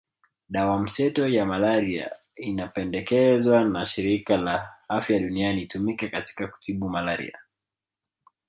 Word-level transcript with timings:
Dawa 0.49 0.79
mseto 0.79 1.27
ya 1.27 1.45
malaria 1.45 2.11
inapendekezwa 2.35 3.63
na 3.63 3.85
Shirika 3.85 4.37
la 4.37 4.69
Afya 4.89 5.19
Duniani 5.19 5.61
itumike 5.61 6.07
katika 6.09 6.47
kutibu 6.47 6.89
malaria 6.89 7.37